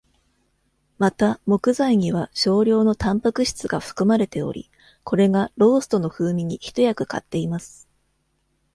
[0.97, 4.71] また、木材には少量のタンパク質が含まれており、
[5.03, 7.87] これがローストの風味に一役かっています。